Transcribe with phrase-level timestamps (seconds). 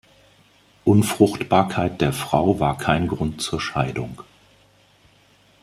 [0.83, 4.23] Unfruchtbarkeit der Frau war kein Grund zur Scheidung.